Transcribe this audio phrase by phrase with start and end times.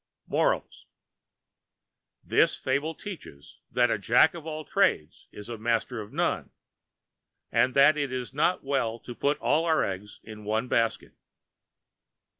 [0.25, 0.87] MORALS:
[2.23, 6.49] This Fable teaches that a Jack of all Trades is Master of None,
[7.51, 11.13] and that It Is Not Well to put All our Eggs in One Basket.